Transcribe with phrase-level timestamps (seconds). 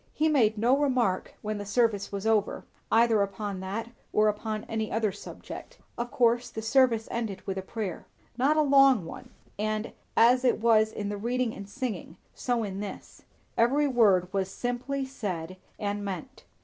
[0.15, 4.91] He made no remark when the service was over, either upon that or upon any
[4.91, 5.77] other subject.
[5.95, 8.07] Of course the service ended with a prayer.
[8.35, 9.29] Not a long one;
[9.59, 13.21] and as it was in the reading and singing, so in this;
[13.55, 16.45] every word was simply said and meant.